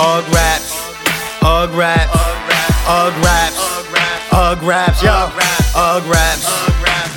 Ughh 0.00 0.24
raps, 0.32 0.72
Ughh 1.42 1.76
raps, 1.76 2.16
Ughh 2.88 3.22
raps, 3.22 3.58
Ughh 4.32 4.62
raps, 4.66 5.02
yo, 5.02 5.28
Ughh 5.76 6.08
raps, 6.08 6.46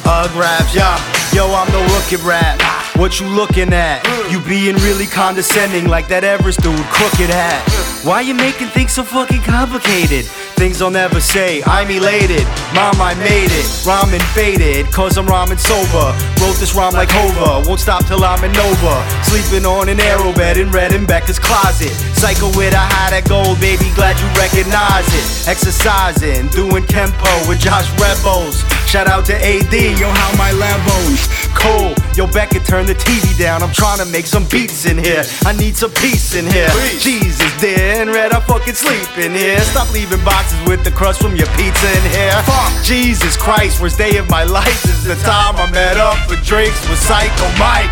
Ughh 0.04 0.36
raps, 0.38 0.76
yo. 0.76 1.14
Yo, 1.34 1.48
I'm 1.56 1.72
the 1.72 1.80
rookie 1.96 2.22
rap. 2.28 2.62
What 2.98 3.22
you 3.22 3.28
looking 3.28 3.74
at? 3.74 4.04
You 4.30 4.42
being 4.42 4.76
really 4.84 5.08
condescending 5.08 5.88
like 5.88 6.10
that 6.10 6.26
Everest 6.26 6.62
dude, 6.62 6.78
crooked 6.92 7.30
hat. 7.30 7.64
Why 8.04 8.20
you 8.20 8.34
making 8.34 8.68
things 8.68 8.92
so 8.92 9.04
fucking 9.04 9.44
complicated? 9.44 10.26
Things 10.64 10.82
I'll 10.82 10.90
never 10.90 11.20
say, 11.20 11.62
I'm 11.64 11.92
elated. 11.92 12.48
Mom, 12.72 12.96
I 13.04 13.14
made 13.20 13.52
it. 13.52 13.68
Ramen 13.84 14.24
faded, 14.32 14.86
cause 14.94 15.18
I'm 15.18 15.28
ramen 15.28 15.60
sober. 15.60 16.16
Wrote 16.40 16.56
this 16.56 16.74
rhyme 16.74 16.94
like 16.94 17.10
Hova, 17.12 17.68
won't 17.68 17.82
stop 17.82 18.06
till 18.06 18.24
I'm 18.24 18.42
in 18.46 18.54
Nova. 18.54 19.04
Sleeping 19.28 19.66
on 19.66 19.90
an 19.90 20.00
arrow 20.00 20.32
bed 20.32 20.56
in 20.56 20.72
Red 20.72 20.94
and 20.94 21.06
Becca's 21.06 21.38
closet. 21.38 21.92
Cycle 22.16 22.48
with 22.56 22.74
a 22.74 22.80
high 22.80 23.12
that 23.12 23.28
gold, 23.28 23.60
baby, 23.60 23.92
glad 23.92 24.16
you 24.24 24.28
recognize 24.40 25.04
it. 25.12 25.52
Exercising, 25.52 26.48
doing 26.56 26.88
tempo 26.88 27.28
with 27.44 27.60
Josh 27.60 27.92
Rebels. 28.00 28.64
Shout 28.88 29.08
out 29.08 29.26
to 29.28 29.36
AD, 29.36 29.74
yo, 30.00 30.08
how 30.08 30.32
my 30.40 30.56
Lambos. 30.56 31.28
Cool, 31.60 31.92
yo, 32.16 32.24
Becca, 32.32 32.64
turn 32.64 32.86
the 32.86 32.96
TV 32.96 33.36
down. 33.38 33.64
I'm 33.64 33.74
trying 33.76 34.00
to 34.00 34.06
make 34.06 34.28
some 34.28 34.48
beats 34.48 34.86
in 34.86 34.98
here. 34.98 35.28
I 35.44 35.52
need 35.52 35.76
some 35.76 35.92
peace 35.92 36.36
in 36.36 36.48
here. 36.48 36.72
Jesus, 37.04 37.52
dear, 37.60 38.00
and 38.00 38.12
Red, 38.12 38.32
I 38.32 38.40
fucking 38.40 38.76
sleep 38.76 39.12
in 39.20 39.36
here. 39.36 39.60
Stop 39.60 39.92
leaving 39.92 40.24
boxes 40.24 40.53
with 40.68 40.84
the 40.84 40.92
crust 40.92 41.22
from 41.22 41.36
your 41.36 41.48
pizza 41.58 41.88
in 41.88 42.04
here. 42.12 42.32
Fuck, 42.44 42.84
Jesus 42.84 43.38
Christ, 43.38 43.82
worst 43.82 43.98
day 43.98 44.18
of 44.18 44.30
my 44.30 44.44
life 44.44 44.86
is 44.86 45.04
the 45.04 45.16
time 45.24 45.56
I 45.58 45.70
met 45.72 45.98
up 45.98 46.18
for 46.28 46.36
drinks 46.44 46.80
with 46.90 47.00
Psycho 47.00 47.48
Mike. 47.58 47.92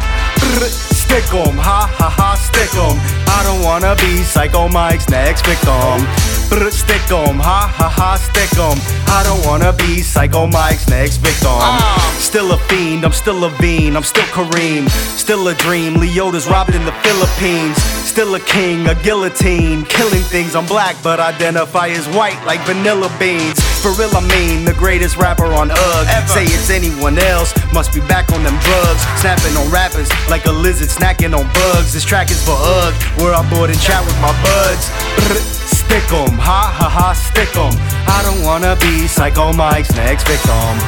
Stick 0.67 1.27
'em, 1.33 1.57
ha 1.57 1.91
ha 1.97 2.09
ha, 2.09 2.35
stick 2.35 2.73
'em. 2.75 2.97
I 3.27 3.43
don't 3.43 3.61
wanna 3.63 3.95
be 3.95 4.23
Psycho 4.23 4.69
Mike's 4.69 5.09
next 5.09 5.45
victim. 5.45 6.07
Stick 6.51 7.09
'em, 7.09 7.39
ha 7.39 7.71
ha 7.77 7.87
ha, 7.87 8.17
stick 8.17 8.51
'em. 8.59 8.77
I 9.07 9.23
don't 9.23 9.43
wanna 9.45 9.71
be 9.71 10.01
Psycho 10.01 10.47
Mike's 10.47 10.85
next 10.89 11.17
victim. 11.17 11.47
Uh. 11.49 11.97
Still 12.19 12.51
a 12.51 12.57
fiend, 12.67 13.05
I'm 13.05 13.13
still 13.13 13.45
a 13.45 13.49
bean, 13.61 13.95
I'm 13.95 14.03
still 14.03 14.27
Kareem. 14.35 14.89
Still 15.17 15.47
a 15.47 15.53
dream, 15.53 15.95
Leota's 15.95 16.47
robbed 16.47 16.75
in 16.75 16.83
the 16.83 16.91
Philippines. 17.03 17.81
Still 18.03 18.35
a 18.35 18.39
king, 18.41 18.85
a 18.87 18.95
guillotine. 18.95 19.85
Killing 19.85 20.23
things, 20.23 20.53
I'm 20.53 20.65
black, 20.65 20.97
but 21.01 21.21
identify 21.21 21.87
as 21.87 22.05
white 22.09 22.39
like 22.45 22.59
vanilla 22.65 23.09
beans. 23.17 23.57
For 23.81 23.91
real, 23.93 24.11
I 24.15 24.21
mean, 24.35 24.65
the 24.65 24.73
greatest 24.73 25.15
rapper 25.15 25.53
on 25.53 25.69
Ughh. 25.69 26.27
Say 26.27 26.43
it's 26.43 26.69
anyone 26.69 27.17
else, 27.17 27.53
must 27.73 27.93
be 27.93 28.01
back 28.01 28.29
on 28.33 28.43
them 28.43 28.57
drugs. 28.59 29.01
Snapping 29.21 29.55
on 29.55 29.71
rappers 29.71 30.09
like 30.29 30.45
a 30.47 30.51
lizard 30.51 30.89
snacking 30.89 31.33
on 31.33 31.47
bugs. 31.53 31.93
This 31.93 32.03
track 32.03 32.29
is 32.29 32.43
for 32.43 32.57
Ughh, 32.59 32.93
where 33.23 33.33
I 33.33 33.41
board 33.49 33.69
and 33.69 33.79
chat 33.79 34.05
with 34.05 34.19
my 34.19 34.33
buds. 34.43 35.60
Stick 35.91 36.13
'em, 36.13 36.37
ha 36.39 36.71
ha 36.71 36.87
ha, 36.87 37.13
stick 37.13 37.53
'em. 37.57 37.73
I 38.07 38.23
don't 38.23 38.41
wanna 38.45 38.77
be 38.77 39.09
Psycho 39.09 39.51
Mike's 39.51 39.91
next 39.93 40.25
victim. 40.25 40.79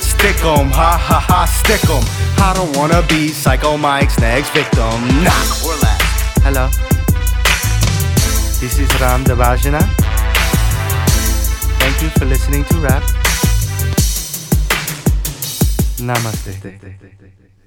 Stick 0.00 0.42
'em, 0.42 0.70
ha 0.72 0.96
ha 0.96 1.18
ha, 1.20 1.44
stick 1.44 1.84
'em. 1.90 2.02
I 2.38 2.54
don't 2.54 2.74
wanna 2.74 3.02
be 3.02 3.28
Psycho 3.34 3.76
Mike's 3.76 4.18
next 4.18 4.50
victim. 4.54 4.96
Nah, 5.22 5.44
or 5.66 5.76
last. 5.82 6.40
Hello. 6.42 6.70
This 8.60 8.78
is 8.78 8.88
Ram 8.98 9.24
Devajana. 9.24 9.82
Thank 11.78 12.00
you 12.00 12.08
for 12.16 12.24
listening 12.24 12.64
to 12.64 12.78
rap. 12.78 13.02
Namaste. 15.98 17.59